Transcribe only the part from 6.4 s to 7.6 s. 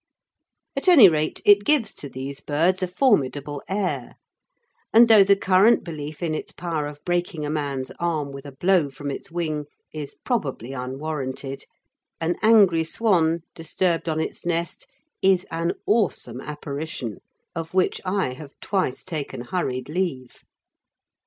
power of breaking a